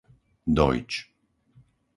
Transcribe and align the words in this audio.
Dojč 0.55 0.91